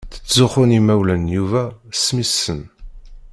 Ttzuxxun 0.15 0.75
yimawlan 0.75 1.21
n 1.27 1.33
Yuba 1.35 1.63
s 2.03 2.07
mmi-tsen. 2.11 2.61